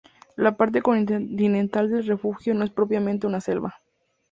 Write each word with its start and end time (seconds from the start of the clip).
La 0.35 0.57
parte 0.57 0.81
continental 0.81 1.91
del 1.91 2.07
Refugio 2.07 2.55
no 2.55 2.63
es 2.65 2.71
propiamente 2.71 3.27
una 3.27 3.39
selva. 3.39 3.75